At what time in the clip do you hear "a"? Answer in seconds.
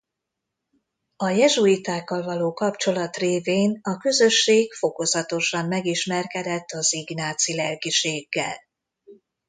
1.15-1.29, 3.81-3.97